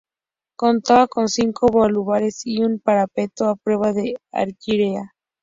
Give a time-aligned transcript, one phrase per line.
[0.55, 5.13] Contaba con cinco baluartes y un parapeto a prueba de artillería.